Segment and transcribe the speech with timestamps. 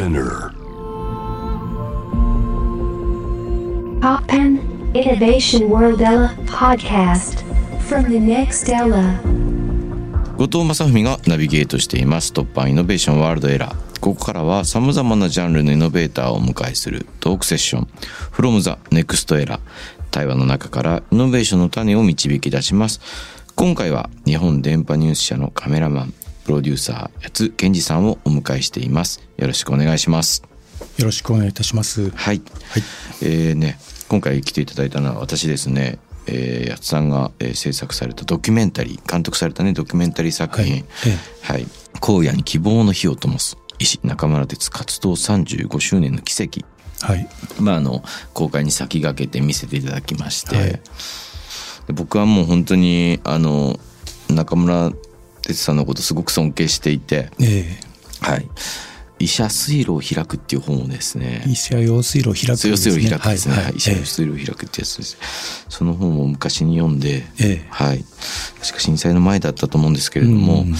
[0.00, 0.54] Spinner.
[4.00, 4.58] Poppen
[4.94, 7.44] Innovation World Ella podcast.
[7.86, 9.20] From the next Ella.
[10.38, 17.88] 後藤正文がナビゲートしています突破イノベーションワールドエラーここからはさまざまなジャンルのイノベーターをお迎えするトークセッション。
[18.32, 19.60] From the next era
[20.10, 23.02] 対話の中からイノベーションの種を導き出します。
[23.54, 26.14] 今回は日本電波ニュース社のカメラマン
[26.44, 29.22] プロデューサー八津健二さんをお迎えしています。
[29.36, 30.42] よろしくお願いします。
[30.98, 32.10] よろしくお願いいたします。
[32.10, 32.42] はい、はい。
[33.22, 33.78] えーね
[34.08, 35.98] 今回来ていただいたのは私ですね。
[36.26, 40.72] えー、八津さんが、えー制作されたドキュメンタリー監督されたねドキュメンタリー作品。
[40.72, 40.84] はい。
[41.42, 41.66] はい、
[42.00, 46.60] 荒野に希望の火を灯す医師中村哲活動35周年の奇跡。
[47.06, 47.28] はい。
[47.60, 48.02] まああの
[48.34, 50.70] 公開に先駆けて見せていただきまして、はい。
[50.70, 50.80] で
[51.92, 53.78] 僕はもう本当にあの
[54.28, 54.92] 中村
[55.54, 57.30] 哲さんのことすごく尊敬していて。
[57.40, 57.78] え
[58.20, 58.48] はい。
[59.18, 61.42] 医者水路を開くっていう本をですね。
[61.46, 62.76] え医者用水路を開くですね。
[62.76, 63.64] 水路を開くですね、はい。
[63.64, 65.18] はい、医者用水路を開くってやつです、
[65.68, 67.66] その本を昔に読んで、ええ。
[67.68, 68.04] はい。
[68.60, 70.74] 確か震災の前だったと思うんですけれども、うん。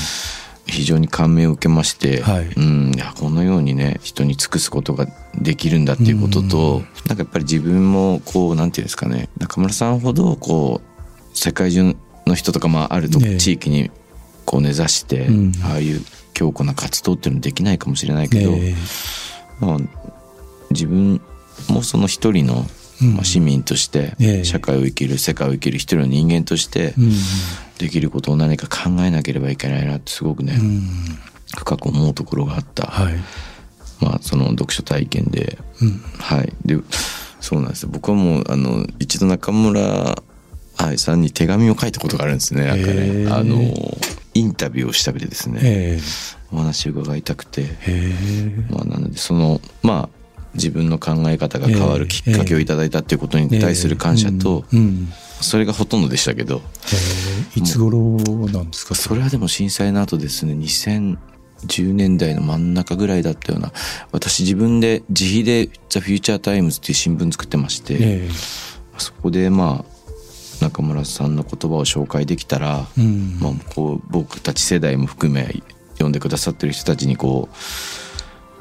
[0.67, 2.47] 非常に感銘を受けまして、はい。
[2.47, 6.83] うん、いやこのようにね人に尽くすことができるんだっていうことと、うん。
[7.09, 9.29] なんかやっぱり自分もこうなんていうんですかね。
[9.39, 11.95] 中村さんほどこう世界中
[12.27, 13.37] の人とかまああるとええ。
[13.37, 13.91] 地域に
[14.51, 15.53] こう根ざして、うん。
[15.63, 16.01] ああいう
[16.35, 18.75] 強固な活動っていうのできないかもしれないけど、え
[19.61, 19.79] まあ、
[20.73, 21.21] 自分
[21.69, 22.67] もその一人の、
[23.01, 23.15] うん。
[23.15, 24.45] まあ、市民としてええ。
[24.45, 26.95] 社会を生きる世界を生きる一人の人間として。
[27.79, 30.83] できることを何か考えなければいけないなってすごくね、うん。
[31.57, 33.15] 深く思うところがあった、はい。
[34.01, 36.03] まあ、その読書体験で、うん。
[36.19, 36.77] はい、で
[37.41, 37.89] そうなんですよ。
[37.91, 40.23] 僕はもうあの一度中村
[40.77, 43.29] 愛さんに手紙を書いたことがあるんですねなんかへねえ。
[43.31, 43.57] あの
[44.35, 46.01] インタビューをしたくてですね、え
[46.53, 47.67] お話を伺いたくて、
[48.71, 50.21] まあ、なのでそのまあ
[50.55, 54.65] 自分の考え方が変わるきっかけをいただいたっていうことに対する感謝と、
[55.41, 56.63] それがほとんどでしたけど。
[57.55, 58.17] いつ頃
[58.49, 58.95] なんですか？
[58.95, 59.29] それは。
[59.29, 60.55] でも震災の後ですね。
[60.55, 63.73] 2010年代の真ん中ぐらいだったような。
[64.13, 68.29] 私自分で自費で「ザ・フューチャータイムズっていう新聞作ってまして、え。
[68.99, 69.90] そこでまあ
[70.61, 73.39] 中村さんの言葉を紹介できたら、えうん。
[73.41, 75.63] まあ、こう僕たち世代も含め
[75.95, 77.49] 読んでくださってる人たちにこ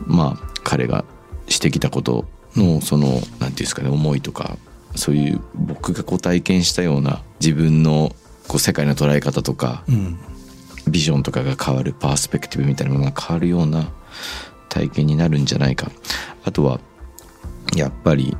[0.08, 1.06] うまあ彼が
[1.48, 4.58] してきたことのそのなんていうんですかね思いとか
[4.96, 8.16] そういう僕がこう体験したような自分の
[8.48, 10.18] こう世界の捉え方とかうん。
[10.88, 13.92] ビジョンとかが変わるパースペクティブみたいなものが変わるような
[14.70, 15.92] 体験になるんじゃないか。
[16.44, 16.80] あとは
[17.76, 18.36] やっぱり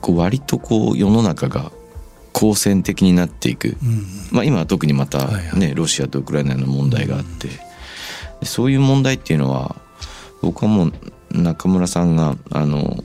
[0.00, 1.72] こう割とこう世の中が
[2.32, 4.06] 好戦的になっていく、うん。
[4.30, 5.60] まあ、今は特にまたはいはい。
[5.60, 7.48] ねロシアとウクライナの問題があって。
[8.40, 9.76] でそういう問題っていうのは
[10.40, 10.92] 僕はもう
[11.30, 13.02] 中村さんがあの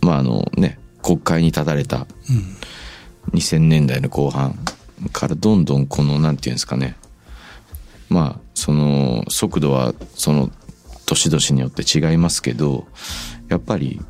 [0.00, 2.56] まああのね国会に立たれたうん。
[3.32, 4.58] 2000年代の後半
[5.12, 6.96] からどんどんこのなんていうんですかね。
[8.08, 10.50] まあその速度はその
[11.06, 12.86] 年々によって違いますけど
[13.48, 14.00] やっぱり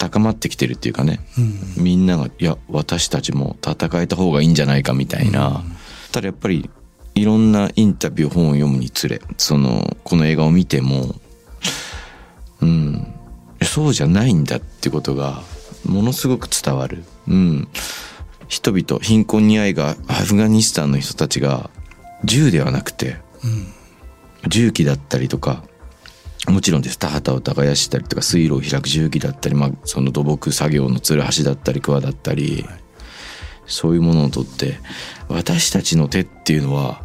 [0.00, 1.84] 高まってきてるっていうかねうん。
[1.84, 5.62] みんながいや私たちも戦えた方がいいんじゃないかみたいな、
[6.10, 6.70] ただやっぱり
[7.14, 11.14] いろんなインタビュー本を読むにつれそのこの映画を見ても
[12.62, 13.14] うん。
[13.62, 15.42] そうじゃないんだってことが
[15.84, 17.68] ものすごく伝わる、うん、
[18.48, 21.70] 人々貧困にあいがアフガニスタンの人たちが
[22.24, 23.16] 銃ではなくて
[24.48, 25.62] 重機だったりとか
[26.48, 26.98] もちろんです。
[26.98, 32.64] 田畑を耕したりとか水路を開く重機だったり、まあ、その土木作業のつるはしだったり桑だったり、
[33.66, 34.78] そういうものをとって
[35.28, 37.04] 私たちの手っていうのは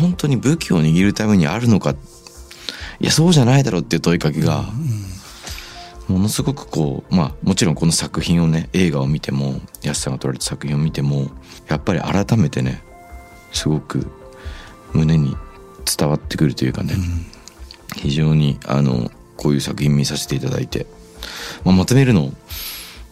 [0.00, 1.90] 本当に武器を握るためにあるのか
[3.00, 4.64] いやそうじゃないだろうっていう問いかけが、
[6.08, 11.30] ものすごくこうまあもちろんこの作品をね映画を見ても安さんが撮られた作品を見ても
[11.68, 12.82] やっぱり改めてね
[13.52, 14.06] すごく
[14.92, 15.36] 胸に
[15.84, 16.94] 伝わってくるというかね、
[17.96, 20.86] 非常にあのこういう作品見させていただいて、
[21.64, 22.32] まあ、まとめるの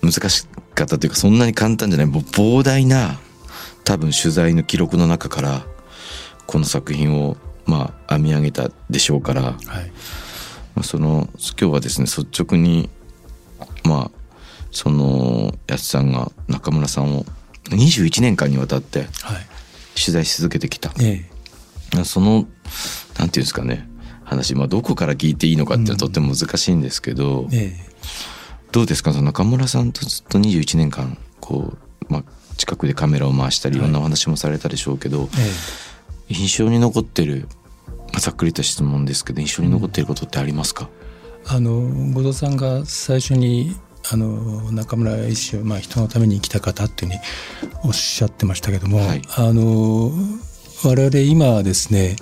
[0.02, 2.06] 難しかったというかそんなに簡単じゃない。
[2.06, 3.18] もう膨大な
[3.84, 5.66] 多分取材の記録の中から
[6.46, 7.36] この作品を
[7.66, 9.56] まあ編み上げたでしょうから、はい。
[10.74, 11.28] まあ、その
[11.60, 12.88] 今日はですね率直に
[13.84, 14.18] まあ
[14.70, 17.24] その安さんが中村さんを
[17.64, 19.08] 21年間にわたってはい。
[19.94, 20.92] 取材し続けてきた。
[21.00, 21.24] え
[22.04, 22.46] その
[23.18, 23.89] なんていうんですかね
[24.30, 27.90] 話、まあ、どこから聞いていいのかっていうのはとっても難しいんですけど、ええ。
[28.72, 29.12] どうですか？
[29.12, 31.74] その中村さんとずっと21年間こ
[32.08, 32.24] う、まあ、
[32.56, 35.28] 近くでカメラを回したりいろんなお話もされたでしょうけど、
[36.28, 37.48] え印象に残ってる
[38.12, 40.88] まあざっくりと質問ですけど印象に残っていることってありますか、
[41.46, 41.80] あの
[42.12, 43.74] 後藤さんが最初に
[44.12, 47.20] あの中村医師を、まあ、人のために生きた方っていうふうに
[47.84, 49.22] おっしゃってましたけども、はい。
[49.36, 50.12] あの
[50.84, 52.16] 我々今ですね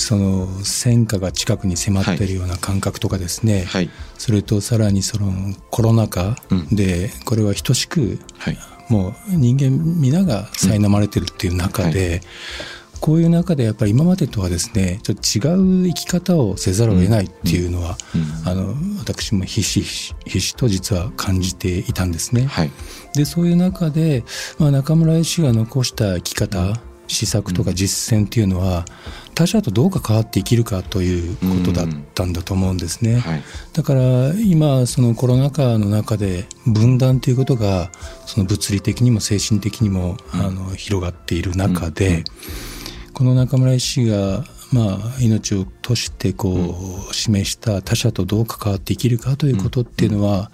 [0.00, 3.90] その戦火が近くに迫っているような感覚とかですね、はい。
[4.18, 6.36] それとさらにそのコロナ禍
[6.72, 8.58] で、これは等しくはい。
[8.88, 12.22] もう人間皆が苛まれてるっていう中で、
[13.00, 17.96] こういう中でやっぱり今までとはですねちょっと違う生き方をせざるを得ないっていうのは、
[18.44, 19.82] あの私もひし
[20.26, 22.46] ひしと実は感じていたんですね。
[22.46, 22.70] はい。
[23.14, 24.24] でそういう中で、
[24.58, 26.80] まあ、中村医師が残した生き方
[27.14, 28.84] 施策とか実践っていうのは、
[29.34, 33.20] 他者とどう関わって生きるかということだったんだと思うんですね。
[33.20, 33.42] はい。
[33.72, 37.90] だから今そのコロナ禍の中で分断ということが
[38.26, 42.24] その物理的にも精神的にも、あの広がっている中で、
[43.14, 50.50] この中村医師がまあ命を賭してこう示した他者とどう関わって生きるかということっていうのは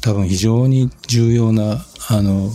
[0.00, 2.50] 多分非常に重要なあの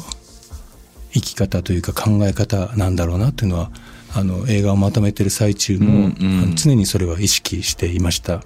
[1.12, 3.72] 生き方というか考え方なんだろうなというのは
[4.14, 6.08] あの映画をまとめてる最中も、うんう
[6.48, 6.56] ん。
[6.56, 8.44] 常にそれは意識していました。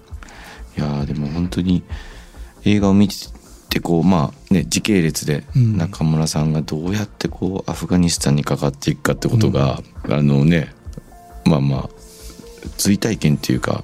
[0.77, 1.83] いやーでも本当に
[2.65, 3.07] 映画を見
[3.69, 5.77] てこうまあね時系列でうん。
[5.77, 10.73] 中村さんがどうやってこうアフガニスタンにかかっていくかってことが、あのね
[11.45, 11.89] まあまあ
[12.77, 13.83] 追体験っていうか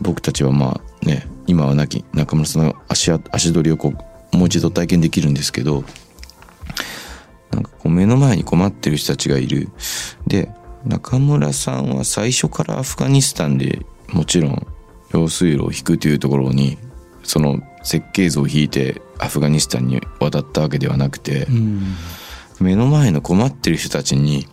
[0.00, 3.92] 僕たちはまあね今はなき中村さんの足あ足取りをこ
[4.32, 5.84] うもう一度体験できるんですけど
[7.54, 9.68] なんかこう目の前に困ってる人たちがいる。
[10.26, 10.50] で
[10.84, 13.80] 中村さんは最初からアフガニスタンで
[14.12, 14.66] もちろん
[15.12, 16.76] 用水路を引くというところに
[17.22, 21.94] その設計図を引いてアフガニスタンに渡ったわけではなくて、うん。
[22.60, 24.46] 目の前の困ってる人たちに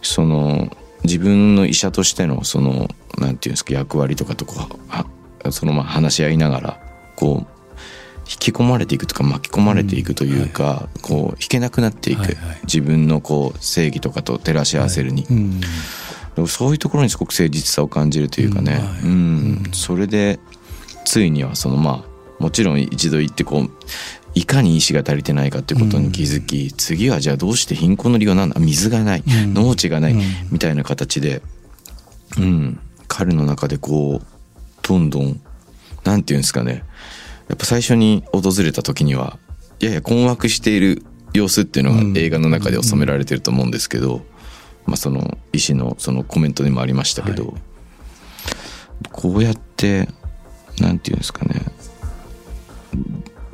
[0.00, 2.88] その自分の医者としてのその
[3.18, 5.06] なんていうんですか役割とかとこうは
[5.50, 6.80] そのまあ話し合いながら
[7.16, 7.51] こう
[8.32, 12.60] 引き込まれていくとか巻き込まれていくというか、こう引けなくなっていく、はいはい。
[12.64, 15.60] 自分のこう正義とかと照らし合わせるに、うん。
[15.60, 15.66] で
[16.38, 18.78] もそういうところにすごく誠実さを感じるというかね、うん。
[18.78, 19.00] はい。
[19.02, 19.62] うん。
[19.72, 20.40] それで
[21.04, 23.70] ついにはそのまあもちろん一度行ってこう
[24.34, 28.58] いかに意志が足りてないかってことに気づき、次はじゃあどうして貧困の理由は何だ？
[28.60, 29.54] 水がない、うん。
[29.54, 30.22] 農地がない、うん。
[30.50, 31.42] みたいな形で、
[32.38, 34.26] うん、彼の中でこう
[34.80, 35.38] どんどん
[36.04, 36.82] なんていうんですかね
[37.48, 39.38] やっぱ最初に訪れた時には
[39.80, 42.12] やや困惑している様子っていうのうん。
[42.12, 44.22] が映画の中で収められてると思うんですけど、
[44.86, 47.54] まあ、その医師のそのコメントにもありましたけど、はい。
[49.10, 50.08] こうやって
[50.80, 51.62] なんていうんですかね。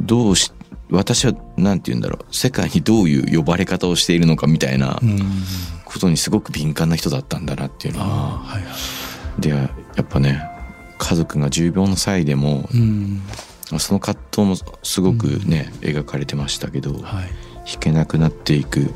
[0.01, 0.53] どうし
[0.91, 2.35] 私はなんて言うんだろう。
[2.35, 5.19] 世界にどういう呼ばれ方をしているのかみたいなうん。
[5.85, 8.07] ことにすごく敏感な人だったんだなっていうのは。
[8.39, 8.63] はい。
[9.41, 9.71] でや
[10.03, 10.43] っぱね
[10.99, 13.23] 家族が重病の際でもうん
[13.79, 17.03] その葛藤もすごくね、描かれてましたけど、はい。
[17.71, 18.91] 弾けなくなっていく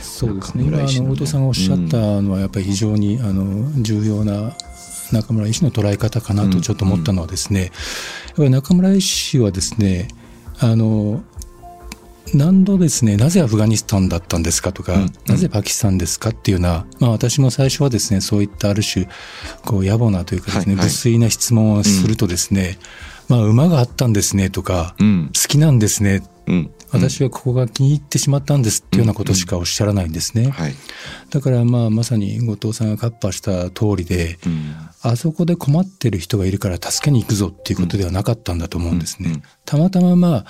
[0.00, 0.64] そうですね。
[0.64, 4.56] 今あ中村医師のねの後藤さんがおっしゃったのはやっぱり非常にあの重要な
[5.10, 7.70] 中村医師の捉え方かなとちょっと思ったのはですね、やっ
[8.36, 10.06] ぱり中村医師はですね
[10.60, 11.24] あの
[12.32, 15.12] 何度ですねなぜアフガニスタンだったんですかとか、うん。
[15.26, 19.08] なぜパキスタンですかっていうような、まあ、私も最初はですねそういったある種
[19.66, 20.86] こう野暮なというかですね、はいはい。
[20.86, 22.78] 無粋な質問をするとですね、
[23.32, 25.30] まあ馬があったんですねとか、うん。
[25.34, 26.22] 好きなんですね。
[26.46, 26.70] うん。
[26.90, 30.50] 私はここが気に入ってしまったんですっていうようなことしかおっしゃらないんですね。
[30.50, 30.74] はい、
[31.30, 34.74] だからまあまさに後藤さんがカッパした通りで、うん。
[35.00, 39.30] あそこで困ってる人がいるから助けに行くぞっていうことではなかったんだと思うんですね。
[39.30, 39.34] うん。
[39.36, 39.42] うん。
[39.64, 40.46] たまたままあ、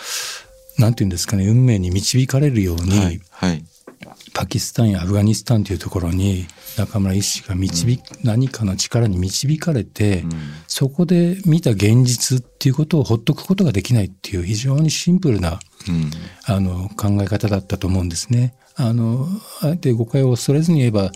[0.77, 3.21] なんていうんですかね、運命に導かれるように、はい。
[3.31, 3.65] はい
[4.35, 10.25] パキスタンやアフガニスタンというところに中村医師が導、何かの力に導かれて、
[10.67, 16.11] そこで見た現実っていうことをほっとくことができないっていう非常にシンプルなうん
[16.47, 18.55] あの考え方だったと思うんですね。
[18.77, 19.27] あの
[19.61, 21.11] あえて誤解を恐れずに言えばえー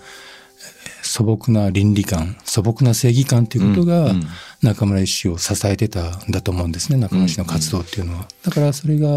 [1.06, 4.26] 素朴な倫理観素朴な正義感ということがうんうん
[4.62, 8.26] 中村医師を支えてたんだと思うんですね中村医師の活動っていうのは。
[8.42, 9.08] だからそれが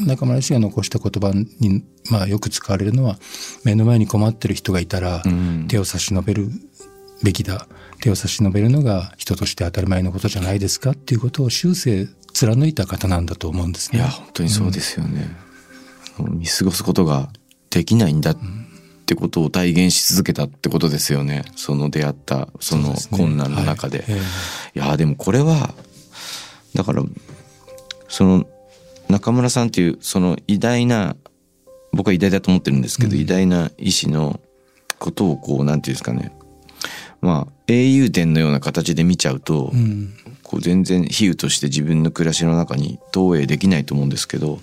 [0.00, 3.18] 中村医師が残した言葉に、まあ、よく使われるのは
[3.64, 5.66] 目の前に困ってる人がいたらうん。
[5.68, 6.48] 手を差し伸べる
[7.22, 7.66] べきだ。
[8.00, 13.98] 手を差し伸べるのが人として当たり前のことじゃないですかっていうことを終生貫いた方なんだと思うんですね。
[13.98, 15.28] いや本当にそうですよね、
[16.18, 17.28] 見過ごすことが
[17.68, 18.38] できないんだっ
[19.06, 21.44] てことを体現し続けたってことですよね。
[21.56, 23.98] その出会ったその困難の中で。
[23.98, 24.06] はい。
[24.08, 24.20] え
[24.74, 24.78] え。
[24.80, 25.74] いやでもこれは
[26.74, 27.02] だから
[28.08, 28.46] その
[29.10, 31.16] 中村さんっていうその偉大な
[31.92, 33.20] 僕は偉大だと思ってるんですけど、うん。
[33.20, 34.40] 偉大な医師の
[34.98, 36.32] ことをこうなんていうんですかね。
[37.20, 40.14] まあ英雄伝のような形で見ちゃうと、うん。
[40.42, 44.58] こう全然比喩として自分の暮らしの中に投影できないと思うんですけど、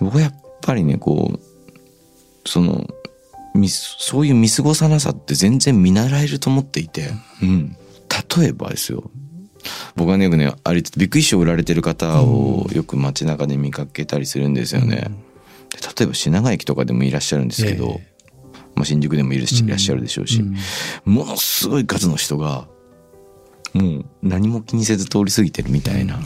[0.00, 2.86] 僕はやっぱりねこうその
[3.54, 7.10] みそういう見過ごさなさって全然見習えると思っていて、
[7.42, 7.76] うん、
[8.38, 9.10] 例えばですよ
[9.96, 15.10] 僕はねよくねあれビッグイッシュを売られてる方をよく街中で見かけたりするんですよね。
[15.70, 18.18] で例えば品川駅とかでもいらっしゃるんですけど、え
[18.74, 20.44] まあ、新宿でもいらっしゃるでしょうし、う
[21.10, 21.12] ん。
[21.12, 22.68] ものすごい数の人が
[23.74, 26.18] もう何も気にせず通り過ぎてるみたいな、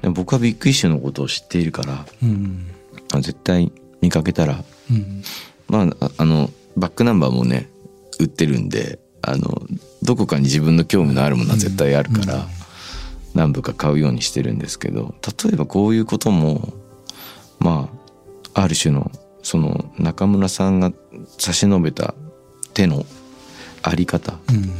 [0.00, 2.66] でも僕はビッグイッシュのことを知っているからうん。
[3.12, 5.22] あ絶対見かけたらうん。
[5.68, 7.68] まあああのバックナンバーもね
[8.18, 9.62] 売ってるんであの
[10.02, 12.46] どこかに自分の興味のあるものは絶対あるから、
[13.34, 16.72] 何部か買うようにしてるんですけど例えばこういうことも
[17.58, 17.88] ま
[18.54, 19.10] あある種の
[19.42, 20.92] その中村さんが
[21.38, 22.14] 差し伸べた
[22.74, 23.04] 手の
[23.82, 24.70] あり方うん。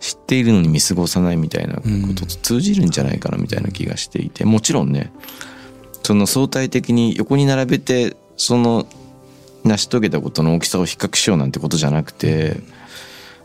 [0.00, 1.82] 知っているのに見過ごさないみたいなこ
[2.14, 5.12] とと通じるんじゃないかなみたいな気がしていてもちろんね
[6.02, 8.86] その相対的に横に並べてその
[9.62, 12.56] 成し遂げたことの大きさを比較しようなんてことじゃなくて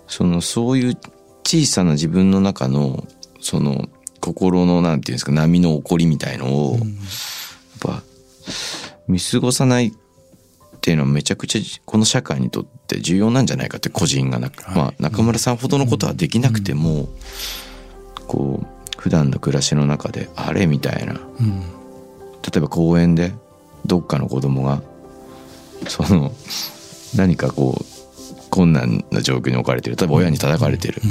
[0.08, 0.98] そのそういう
[1.44, 3.06] 小さな自分の中の
[3.42, 3.90] その
[4.26, 6.82] 心のなんていうんですか波の起こりみたいのをやっ
[7.80, 8.04] ぱ
[9.08, 9.92] 見過ごさないっ
[10.82, 14.76] ていうのはめちゃくちゃこの社会にとって重要なんじゃないかって個人がなく、はい。
[14.78, 17.10] まあ中村さんほどのことはできなくても、
[18.28, 21.14] こう普段の暮らしの中であれみたいな。
[21.14, 21.64] 例うん。
[22.56, 23.34] えば公園で
[23.86, 24.84] どっかの子供が
[25.88, 26.32] その
[27.16, 29.96] 何かこう困難な状況に置かれてる。
[29.96, 31.02] 例えば親に叩かれてる、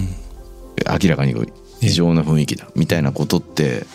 [1.03, 1.35] 明らかに
[1.81, 3.87] 異常な雰囲気だみたいなことって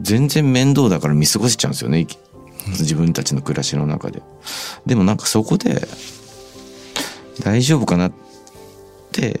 [0.00, 2.06] 全然面倒だから見過ごしちゃうんですよね。
[2.66, 4.22] 自分たちの暮らしの中で。
[4.86, 5.86] でもなんかそこで
[7.42, 8.12] 大丈夫かなっ
[9.12, 9.40] て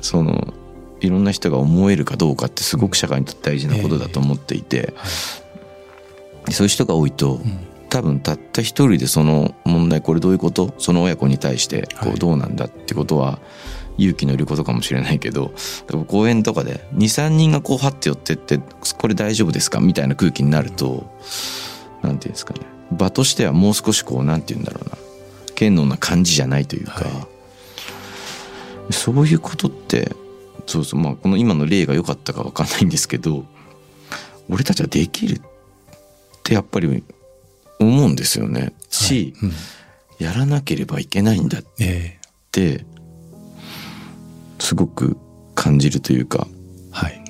[0.00, 0.54] その
[1.00, 4.94] いろんな人が思えるかどうかってすごく社会にとって大事なことだと思っていて、
[6.50, 7.40] そういう人が多いと、
[7.88, 10.74] 多分たった一人でその問題これどういうこと？
[10.78, 12.14] その親子に対してこはい。
[12.14, 13.40] うどうなんだってことは
[14.00, 15.52] 勇気のいることかもしれないけど
[16.06, 18.58] 公園とかで23人がこうはって寄ってって
[18.96, 21.10] これ大丈夫ですかみたいな空気になると
[22.02, 22.60] なんていうんですかね。
[22.92, 24.96] 場としてはもう少しこうなんていうんだろうな。
[25.54, 27.28] 堅能な感じじゃないというか、は
[28.90, 30.10] そういうことって
[30.66, 33.44] そうそうまあこの今の例が良かったか分かんないんですけど
[34.48, 35.40] 俺たちはできるっ
[36.42, 37.04] てやっぱり
[37.78, 38.72] 思うんですよね。
[38.88, 39.52] し、うん。
[40.18, 42.18] やらなければいけないんだっえ
[42.52, 42.84] て
[44.70, 45.16] すごく
[45.56, 46.54] 感じるというかえ
[46.92, 47.20] はい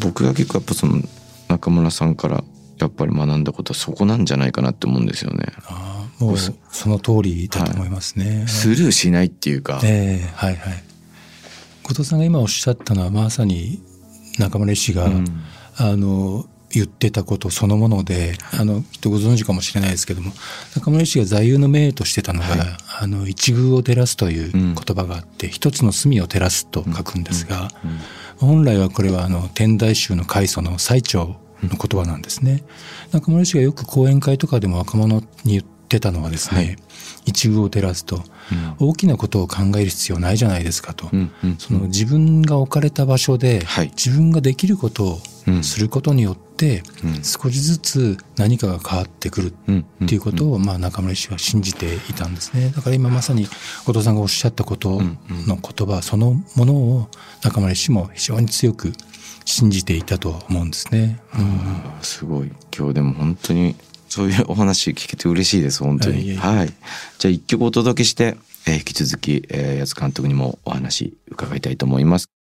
[0.00, 1.02] 僕が結構やっぱその
[1.48, 2.44] 中村さんから
[2.78, 5.46] やっぱり学んだことはそこなんじゃないかなって思うんですよね。
[5.66, 8.46] ああもうその通りだと思いますね。
[8.46, 10.84] スルーしないっていうか、ええはいはい。
[11.82, 13.82] 後藤さんが今おっしゃったのはまさに
[14.38, 15.24] 中村医師が、うん
[15.76, 16.46] あの
[16.78, 20.32] 言ってたことそのもので、あのきっとご存知かもしれないですけども
[20.74, 22.46] 中村医師が座右の銘としてたのが、
[23.00, 27.68] あの一遇を照らすという言葉があって、一つの隅を照らすと書くんですが、
[28.38, 32.64] 本来はこれはあの天台宗の開祖の最澄の言葉なんですね。
[33.12, 36.76] 中村医師がよく講演会とかでも若者に言ってたのはですね、はい。
[37.26, 38.22] 一遇を照らすと、
[38.78, 43.90] 大きなことを考える必要ないじゃないですかと、うんうんその自分が置かれた場所で、はい。
[43.90, 45.20] 自分ができることを
[45.62, 46.43] することによって、うん
[47.22, 52.70] 少しずつ何かが変わってくるっていうことを、まあ、中村医師は信じていたんですね。
[52.74, 53.46] だから今まさに
[53.86, 55.00] 後藤さんがおっしゃったこと
[55.46, 57.08] の言葉そのものを
[57.42, 58.92] 中村医師も非常に強く
[59.44, 61.20] 信じていたと思うんですね。
[61.34, 62.52] うんすごい。
[62.76, 63.76] 今日でも本当に
[64.08, 66.36] そういうお話聞けて嬉しいです本当に。
[66.36, 66.72] はいはい。
[67.18, 72.33] じゃあ一曲お届けして、えー引き続き、えー、八津監督にもお話伺いたいと思います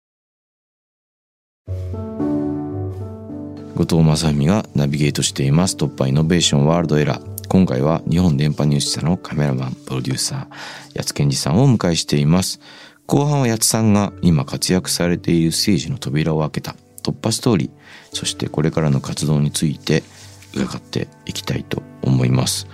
[3.75, 5.75] 後藤正文がナビゲートしています。
[5.75, 7.47] 突破イノベーションワールドエラー。
[7.47, 12.59] 今回は日本電波ニュース社のカメラマンプロデューサー八津健二さんをお迎えしています。
[13.07, 17.71] 後半は八津さんが今活躍されているステージの扉を開けた突破ストーリー
[18.15, 20.03] そしてこれからの活動について
[20.55, 22.67] 伺っていきたいと思います。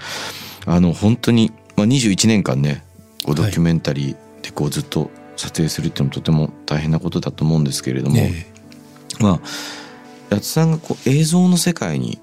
[0.66, 2.84] あの本当に、まあ、21年間ね
[3.24, 8.46] こうドキュメンタリーでこうずっと撮影するっていうのもとても大変なことだと思うんですけれども、え。
[9.22, 9.42] まあ
[10.30, 12.20] 八津さんがこう映像の世界に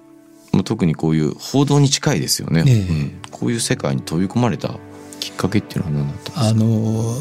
[0.52, 2.74] まあ特にこういう報道に近いですよね、ええ。
[2.74, 3.20] うん。
[3.30, 4.78] こういう世界に飛び込まれた
[5.20, 6.46] きっかけっていうのは何だったんですか？
[6.46, 7.14] あの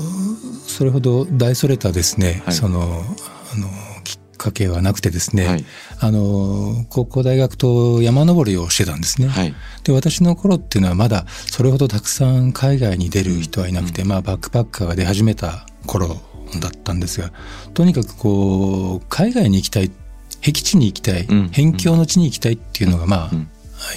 [0.67, 2.53] それほど大それたですね、はい。
[2.53, 2.85] そのあ
[3.57, 3.67] の
[4.03, 5.65] きっかけはなくてですね、はい。
[5.99, 9.27] あの高校大学と山登りをしてたんですね。
[9.27, 9.53] はい。
[9.83, 16.21] で私の頃っていうのはまだそれほどたくさん海外に出る人はいなくて、まあバックパッカーが出始めた頃
[16.61, 17.31] だったんですが
[17.73, 19.91] とにかくこう海外に行きたい
[20.45, 21.47] 僻地に行きたい、うん。
[21.49, 23.49] 辺境の地に行きたいっていうのがまあ、うん。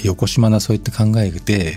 [0.02, 1.76] 横島なそういった考えで、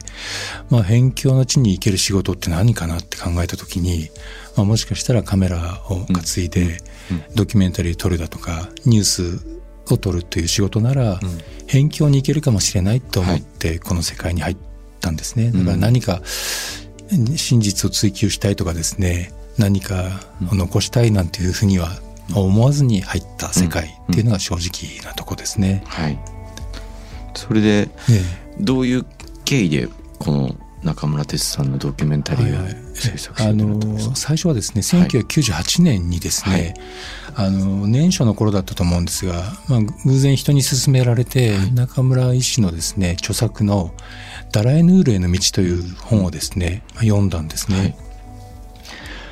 [0.70, 4.10] まあ、辺境の地に行ける仕事って何かなって考えた時に、
[4.58, 6.80] まあ、もしかしたらカメラを担いで
[7.36, 11.20] ドキュメンタリー撮るだとかニュースを撮るという仕事なら
[11.68, 14.58] 辺境に行けるかもしれないと思ってこの世界に入っ
[15.00, 15.52] たんですね。
[15.52, 16.22] だから何か
[17.36, 21.92] 真実を追求したいとかですね何かを残したいなんていうふうには
[22.34, 25.84] 思わずに入った世界っていうのが正直なとこですね。
[25.88, 26.20] はい。
[27.34, 28.22] それでえ
[28.60, 29.06] どういう
[29.46, 32.74] 経緯でこの中村哲さんのドキュメンタリーはいはい。
[32.74, 36.74] を制作すあるようになったんですかの最初はですね1998年にですね、
[37.36, 43.94] あの年初の頃だったと思うんですが、まあ、偶然人に勧められて、中村医師のですね著作の
[44.52, 47.96] 「ダラエヌールへの道」という本をですね、まあ読んだんですね。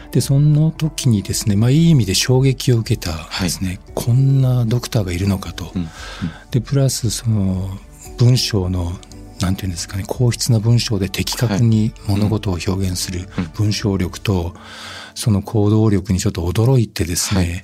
[0.09, 3.11] はいでその時にですね、まあ、いい意味で衝撃を受けた
[3.41, 5.71] ですね、こんなドクターがいるのかと。
[5.75, 5.87] うん
[6.51, 7.69] でプラスその
[8.17, 8.91] 文章の
[9.39, 14.53] なんていうんですかね硬質な文章で的確に物事を表現する文章力と、
[15.13, 17.61] その行動力にちょっと驚いてですね、はい。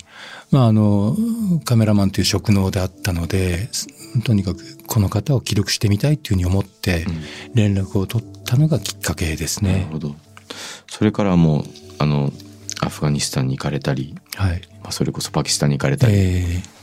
[0.52, 1.16] まああの
[1.64, 3.88] カメラマンという職能であったのです
[4.22, 7.04] とにかくこの方を記録してみたいというふうに思って
[7.54, 9.88] 連絡を取ったのがきっかけですなるね。
[9.90, 10.14] ほど。
[10.88, 11.64] それからもう
[11.98, 12.32] あの
[12.80, 14.60] アフガニスタンに行かれたり、はい。
[14.82, 16.76] まあ、それこそパキスタンに行かれたり、えー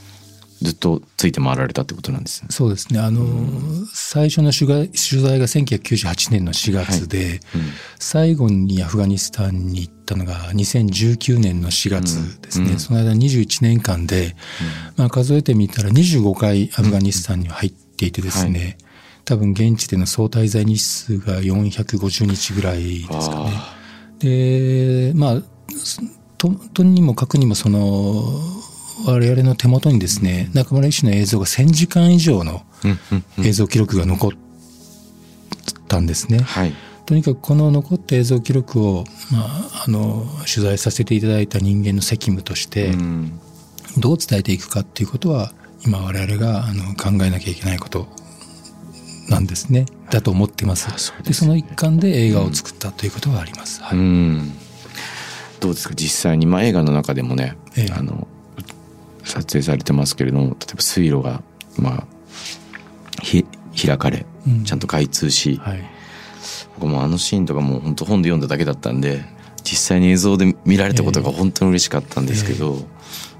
[0.63, 2.47] ずっとついて回られたってことなんですね。
[2.49, 2.99] そうですね。
[2.99, 3.21] あの、
[3.93, 7.41] 最初の取材取材が1998年の4月で、
[7.99, 12.71] 最後にアフガニスタンに行ったのが2019年の4月ですね。
[12.71, 12.79] うん。
[12.79, 14.35] その間21年間で、
[14.95, 18.77] まあ数えてみたら25回アフガニスタンに入っていてですね、
[19.25, 23.51] 多分現地での総滞在日数が450日ぐらいですかね。
[24.23, 25.41] あで、まあ、
[26.37, 28.23] と、とにもかくにもその、
[29.05, 32.63] 我々の手元にですね、中村医師の映像が1000時間以上の
[33.39, 34.31] 映像記録が残っ
[35.87, 36.39] たんですね。
[36.39, 36.73] はい。
[37.05, 43.39] とにかくこの残った映像記録を、まあ、あの、取材させていただいた人間の責務として、うん。
[43.97, 45.53] どう伝えていくかっていうことは、
[45.85, 48.07] 今我々があの考えなきゃいけないこと
[49.29, 49.85] なんですね。
[50.09, 50.87] だと思ってます。
[50.89, 51.57] あそうですね。
[51.57, 53.81] でその一環で映画を作ったということはあります。
[53.81, 53.97] はい。
[53.97, 54.51] うん。
[55.59, 55.95] どうですか？
[55.95, 57.93] 実際に、まあ、映画の中でもね、ええ。
[57.93, 58.27] あの
[59.23, 61.41] 撮影されてますけれども例えば水路が、
[61.77, 62.07] まあ、
[63.21, 63.45] ひ
[63.81, 64.63] 開かれうん。
[64.65, 65.83] ちゃんと開通し、はい。
[66.75, 69.23] 僕もあのシーンとかもう本当本で読んだだけだったんで
[69.63, 72.79] 実際に映像で見られたことが本当に嬉しかったんですけど、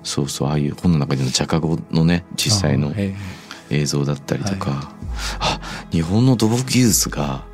[0.04, 2.94] そうそうああいう本の中での着語のね実際の
[3.70, 4.94] 映像だったりとか、
[5.40, 5.60] あ
[5.94, 7.46] 日本の土木技術が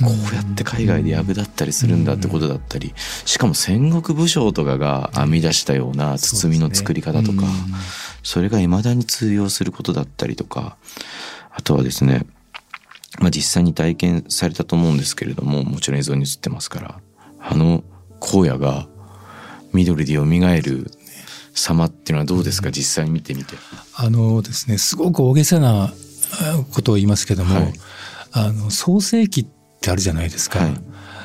[0.00, 2.92] こうやって海外で役立ったりするんだってことだったり
[3.24, 7.44] しかも戦国武将とかが編み出したような包みの作り方とか
[8.24, 10.76] それが未だに通用することだったりとか
[11.50, 12.26] あとはですね
[13.20, 17.00] まあ実際に体験されたと思うんですけれどももちろん映像に映ってますから
[17.38, 17.84] あの
[18.20, 18.88] 荒野が
[19.72, 20.90] 緑で蘇る
[21.54, 22.70] 様っていうのはどうですか？
[22.70, 23.56] 実際に見てみて。
[23.94, 25.92] あのですね、すごく大げさな
[26.72, 27.72] ことを言いますけども、はい。
[28.32, 29.46] あの創世記っ
[29.80, 30.60] てあるじゃないですか。
[30.60, 30.74] はい。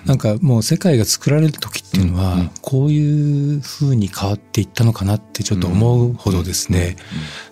[0.05, 2.51] なんかもう世界が作られる時っていうのは、うんうん。
[2.61, 6.95] こういう風に変わっていったのかなってちょっと思うほどですね、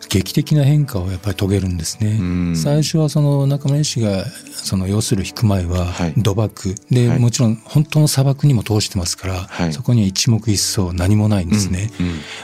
[0.09, 2.17] 劇的な変化をやっぱり遂げるんですね。
[2.19, 6.13] うん最初はその中村医師がその要する引く前ははい。
[6.17, 7.19] 土漠で、はい。
[7.19, 9.73] もちろん本当の砂漠にも通してますから、はい。
[9.73, 11.91] そこには一目一層何もないんですね。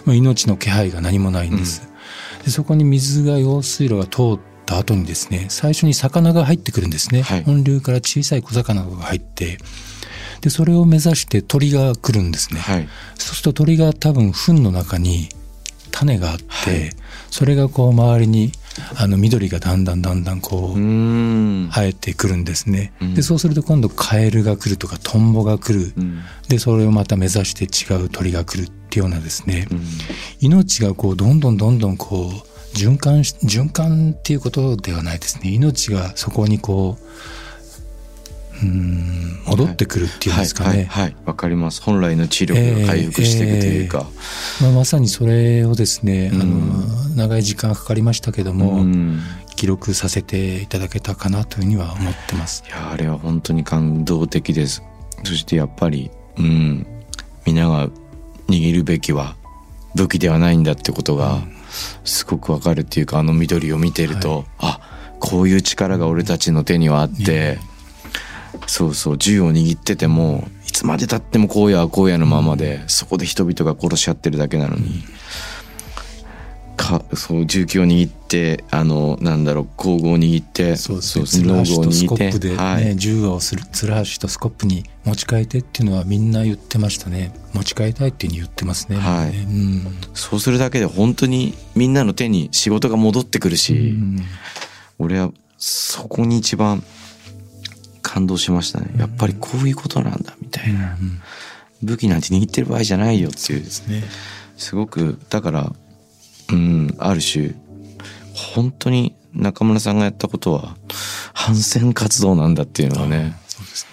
[0.05, 1.87] うん命の気配が何もないんです。
[2.43, 7.43] でそこに水が用水路が通った後にですね最初に魚が入ってくるんですね、はい。
[7.43, 9.57] 本流から小さい小魚が入って
[10.41, 12.87] でそれを目指して鳥が来るんですね、はい。
[13.15, 15.29] そうすると鳥が多分糞の中に
[15.91, 16.89] 種があって、はい。
[17.29, 18.51] それがこう周りに
[18.95, 23.13] あの緑がだんだんだんだんこう生えてくるんですね、うん。
[23.13, 26.21] でそうすると今度カエルが来るとかトンボが来る、うん。
[26.47, 29.81] でそれをまた目指して違う鳥が来るっていうようなですね、うん。
[30.39, 35.49] 命がこうどんどんどんどんこう循環し循環っていうことではないですね。
[35.51, 37.05] 命がそこにこう
[38.61, 40.85] うーん戻ってくるっていうんですかね、はい。
[40.85, 41.03] はい。
[41.03, 41.15] はい。
[41.25, 41.81] わかります。
[41.81, 44.05] 本来の治療が回復していくというか、
[44.61, 46.41] まあ、まさにそれをですね、うん。
[46.41, 49.19] あの長い時間かかりましたけども、うん。
[49.55, 52.63] 記録させていただけたかなというふうには思ってます。
[52.67, 52.71] い。
[52.71, 54.83] やあれは本当に感動的です。
[55.23, 56.85] そしてやっぱりうん
[57.45, 57.89] 皆が
[58.47, 59.35] 握るべきは
[59.95, 61.41] 武器ではないんだってことが
[62.03, 64.79] すごくわかるっていうかあの緑を見てると、あ
[65.19, 67.59] こういう力が俺たちの手にはあって、
[68.67, 75.03] そうそう銃を握っててもいつまでたっても荒野は荒野のままで、そこで人々が殺し合ってるだけなのに、
[76.81, 81.25] かそう重機を握ってあのなんだろう工具を握ってそうですね。
[81.25, 87.33] そうツルハシとスコップでね、はい、銃をする、ツルハシとスコップに持ち替えてっていうのはみんな言ってましたね。
[87.53, 88.97] 持ち替えたいっていうふうに言ってますね。
[88.97, 89.85] はいうん。
[90.13, 94.19] そうするだけで本当にみんなの手に仕事が戻ってくるし、うん
[94.99, 96.83] 俺はそこに一番
[98.03, 101.21] 感動しましたねやっぱりこういうことなんだみたいな、うん
[101.83, 104.03] 武器なんて握ってる場合じゃないよっていうですね。
[104.55, 105.73] すごくだから
[106.49, 107.55] うんある種
[108.33, 110.75] 本当に中村さんがやったことは
[111.33, 113.41] 反戦活動なんだっていうのがね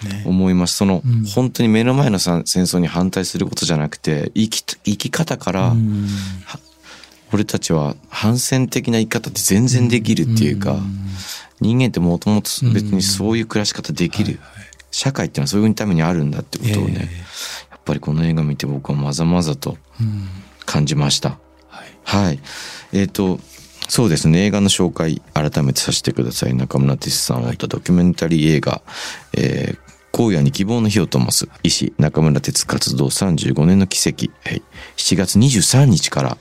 [0.03, 0.23] ね。
[0.25, 0.75] 思います。
[0.75, 1.25] その、うん。
[1.25, 6.07] 本当に目の前のさ戦争に反対することじゃなくて生き生き方から、うん。
[7.31, 10.77] 俺たちは反戦的な生き方って全然できるっていうか、
[11.59, 14.39] 人間ってもともと別にそういう暮らし方できる、
[14.89, 17.17] 社会っていうのはそういうためにあるんだってことをね、え
[17.69, 19.77] やっぱりこの映画見て僕はまざまざと
[20.65, 21.37] 感じました。
[22.09, 22.25] はい。
[22.25, 22.39] はい。
[22.93, 23.39] えっ、と、
[23.87, 26.53] そうですね、映画の紹介改めてさせてください。
[26.53, 28.81] 中村哲さんを追ったドキュメンタリー映画、
[29.33, 34.61] えー荒野に希望の火を灯す医師中村哲活動35年の奇跡、はい、
[34.97, 36.37] 7月23日から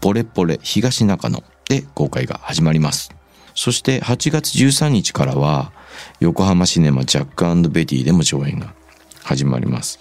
[0.00, 3.12] ポレポレ東中野で公開が始まります。
[3.54, 5.72] そして8月13日からは
[6.20, 8.72] 横浜シネマジャックベティでも上演が
[9.24, 9.98] 始まります。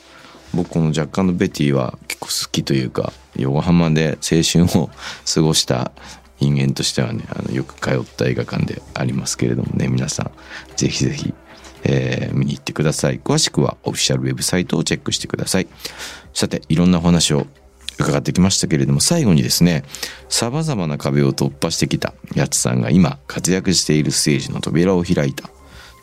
[0.57, 4.89] 僕このジャックベティは結構好きというか横浜で青春を
[5.31, 5.91] 過ごした
[6.39, 10.31] 人間としてはねあのよく通った映画館でありますけれどもね皆さん
[10.75, 11.33] ぜひぜひ、
[11.83, 13.19] えー見に行ってください。
[13.19, 15.67] 詳しくはオフィシャルウェブサイトをチェックしてください。
[16.33, 17.45] さていろんなお話を
[17.99, 19.83] 伺ってきましたけれども最後にですね
[20.29, 25.49] さまざまな壁を突破してきたやつさんが今活躍しているステージの扉を開いた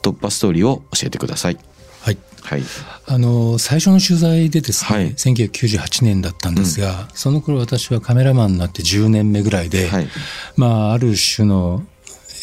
[0.02, 1.58] 突破ストーリーを教えてください。
[2.04, 2.18] はい。
[2.42, 2.62] はい。
[3.06, 5.14] あの最初の取材でですね、はい。
[5.14, 10.08] 1998年だったんですが、その頃私はカメラマンになって10年目ぐらいで、はい。
[10.56, 11.82] まあある種の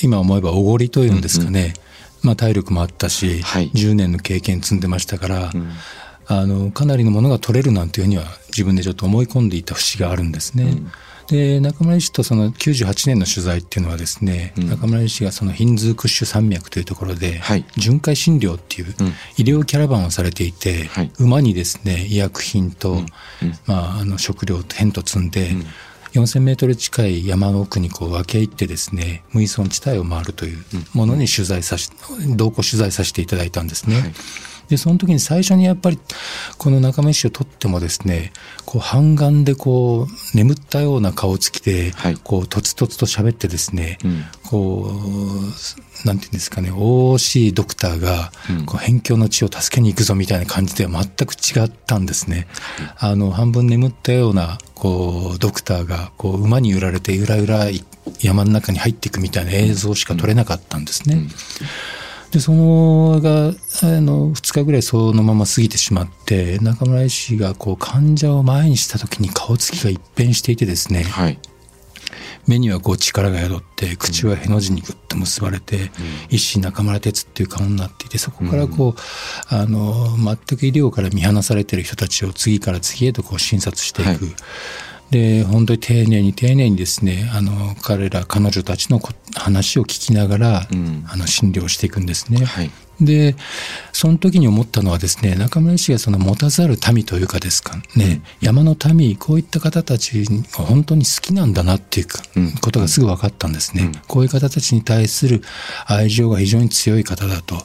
[0.01, 1.75] 今思えばおごりというんですかね、
[2.23, 3.69] まあ体力もあったし、はい。
[3.69, 5.71] 10年の経験積んでましたから、ん。
[6.25, 10.77] あのかなりのものが取れるなんていうふうには自分でちょっと思い込んでいた節があるんですね。
[11.27, 14.69] で中村医師とその98年の取材っていうのはですね、うん。
[14.69, 17.65] 中村医師がそのヒンズークッシュ山脈というところで、はい。
[17.77, 19.07] 巡回診療っていううん。
[19.37, 21.11] 医療キャラバンをされていて、はい。
[21.19, 23.05] 馬にですね医薬品と、うん。
[23.65, 25.51] まあ、あの食料と変と積んで、
[26.13, 30.57] 4000メートル近い山の奥にこう分け入ってですね無依存地帯を回るという
[30.93, 31.89] ものに取材さし
[32.35, 33.95] 同行取材させていただいたんですね。
[33.95, 34.13] はい
[34.71, 35.99] でその時に最初にやっぱり
[36.57, 38.31] この中飯を取ってもですね
[38.65, 52.47] こう半眼でこう眠ったような顔つきで、はいこうとつとつと喋ってですね、うんこうなんていうんですかね OC ドクターがうんこう辺境の地を助けに行くぞみたいな感じでは全く違ったんですね。
[52.97, 57.65] あの半分眠ったようなこうドクターがこう馬に揺られてゆらゆら
[58.19, 61.27] 山の中に入っていくみたいな映像しか撮れなかったんですね。
[62.31, 63.51] でそのがあ
[64.01, 71.39] の2日ぐらいそのまま過ぎてしまって中村医師がこう患者を前にした時に顔つきが一変していてですねはい。
[72.47, 75.91] 目にはこう力が宿って口はへの字にぐっと結ばれて、
[76.29, 84.09] 医師中村哲っていう顔になっていてそこからこう、あの全く医療から見放されてる人たちを次から次へとこう診察していく。
[84.09, 84.17] はい
[85.11, 91.05] で本当に丁寧に丁寧にですねあの彼ら彼女たちのこ話を聞きながら、うん。
[91.07, 92.45] あの診療していくんですね。
[92.45, 92.71] はい。
[92.99, 93.35] で
[93.93, 102.51] その時に思ったのはですね中村医師がその持たざる民というかですかね、山の民こういった方たちが本当に好きなんだなっていうか、うん。
[102.61, 103.91] ことがすぐ分かったんですね、うん。
[104.07, 105.41] こういう方たちに対する
[105.87, 107.57] 愛情が非常に強い方だと、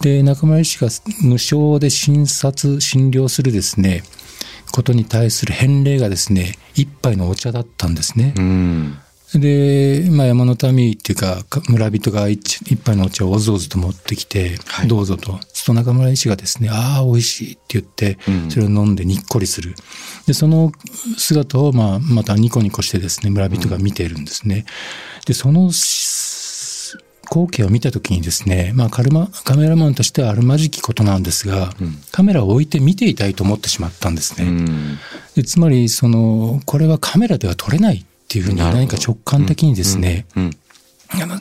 [0.00, 0.88] で中村医師が
[1.22, 4.02] 無償で診察診療するですね
[4.72, 8.98] ことに対する返礼がですね一杯のお茶だったんですね、うん
[9.38, 15.38] で、まあ、山の民っていうかか村人が一一杯のお茶をおずおずと持ってきて、はいどうぞと。
[15.64, 19.74] と中村医師がですね、ああ、美味しいって言ってうん、それを飲んでにっこりする。
[20.26, 20.72] で、その
[21.16, 24.66] 姿を、まあ、またニコニコしてですね、村人が見ているんですね。
[25.24, 25.78] で、そのし
[27.32, 31.96] 光景を見たときにですね、まあカルマ、カメラマンとしてはあるまじきことなんですが、うん。
[32.10, 34.46] カメラを置いて見ていたいと思ってしまったんですね。
[34.46, 34.98] うん。
[35.34, 40.26] でつまりそのこれはカメラでは撮れないっていうふうに何か直感的にですね、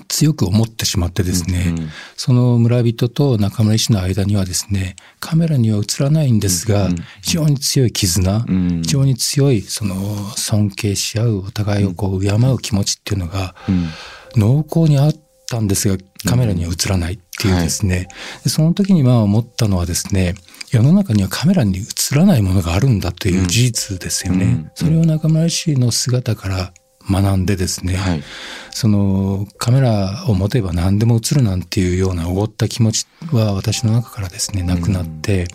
[0.07, 1.89] 強く思ってしまってですね、うん。
[2.15, 6.95] その村人と中村医師の間にはですねカメラには映らないんですが、うん。
[7.21, 8.81] 非常に強い絆、うん。
[8.81, 9.95] 非常に強いその
[10.37, 13.89] 尊敬し合うお互いをこう敬う気持ちっていうのがうん。
[14.37, 15.13] 濃厚にあっ
[15.51, 18.07] たんですがカメラには映らないっていうですね、
[18.43, 20.35] でその時にまあ思ったのはですね
[20.71, 24.45] 世の中にはカメラに映らないものがあるんだという事実ですよね。
[24.45, 24.71] うん。
[24.73, 26.73] それを中村医師の姿から
[27.09, 28.23] 学んでですね、はい。
[28.69, 35.47] そのカメラを持てば何でも映るなんていうようなおごった気持ちは私の中からですねなくなって、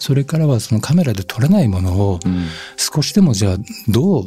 [0.00, 2.46] それからはそのカメラで撮れないものをうん。
[2.76, 3.56] 少しでもじゃあ
[3.88, 4.24] どう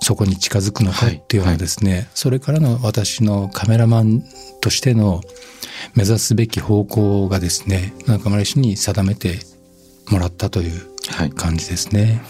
[0.00, 4.22] そこに近づくのかっていうようなですね、それからの私のカメラマン
[4.60, 5.20] としての
[5.94, 9.38] 目指すべき方向がですね中村氏に定めて
[10.10, 11.30] もらったというはい。
[11.30, 12.20] 感じですね。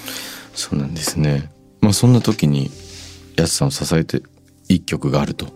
[0.55, 1.51] そうなんですね。
[1.81, 2.71] まあそんな時に
[3.37, 4.23] やすさんを支えて
[4.69, 5.47] 一曲があると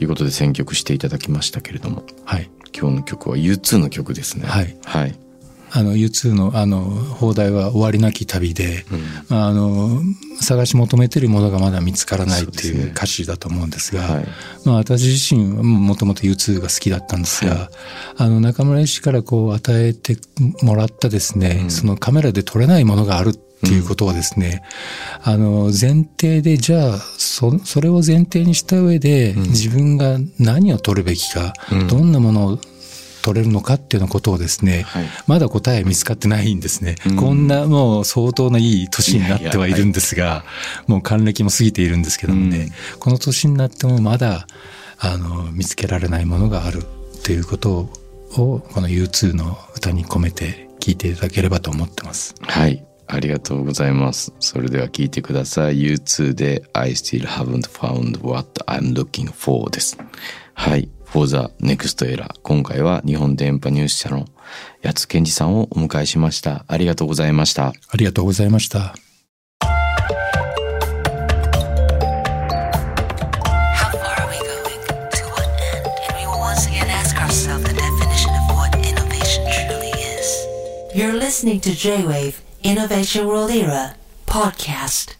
[0.00, 2.04] いうことで選曲していただきましたけれども。
[2.24, 2.50] はい。
[2.78, 4.46] 今日の曲は U2 の曲ですね。
[4.46, 4.76] はい。
[4.84, 5.18] はい、
[5.72, 8.84] あの U2 のあの放題は終わりなき旅で、
[9.28, 10.00] まあ、あの
[10.40, 14.26] 探し求めてるものがまだ見つからないっていう歌詞だと思うんですがはい。
[14.64, 17.70] まあ、私自身はもともと U2 が好きだったんですが、は
[18.16, 20.16] あの中村医師からこう与えて
[20.62, 24.62] もらったですね、そのカメラで撮れないものがあるっていうことはですね、
[25.22, 31.86] あの前提でじゃあそそれを前提にした上で、自分が何を撮るべきか、うん。
[31.86, 32.58] どんなものを
[33.20, 36.96] 撮れるのかっていうようなことをですね、はいまだ答え見つかってないんですね。
[37.06, 40.44] うんこんなもう相当ないい年になってはいるんですが、
[40.86, 42.58] もう還暦も過ぎているんですけどもね、
[42.94, 44.46] うんこの年になってもまだ
[44.98, 47.90] あの見つけられないものがあるっていうこと
[48.36, 52.34] をこの U2 の歌に込めて聞いていただければと思ってます。
[52.42, 52.84] はい。
[53.12, 54.32] ありがとうございます。
[54.38, 55.82] それでは聞いてください。
[55.82, 59.98] U2 で I still haven't found what I'm looking for です。
[60.54, 60.88] はい。
[61.10, 62.28] For the next era。
[62.42, 64.26] 今回は日本電波ニュース社の
[64.84, 66.64] 八津健二さんをお迎えしました。
[66.68, 67.68] ありがとうございました。
[67.68, 68.94] ありがとうございました。
[80.92, 83.96] You're listening to J-Wave Innovation World Era
[84.26, 85.19] podcast.